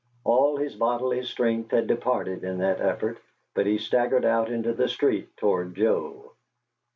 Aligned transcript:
All 0.23 0.57
his 0.57 0.73
bodily 0.75 1.21
strength 1.21 1.69
had 1.69 1.85
departed 1.85 2.43
in 2.43 2.57
that 2.57 2.81
effort, 2.81 3.19
but 3.53 3.67
he 3.67 3.77
staggered 3.77 4.25
out 4.25 4.49
into 4.49 4.73
the 4.73 4.87
street 4.89 5.37
toward 5.37 5.75
Joe. 5.75 6.31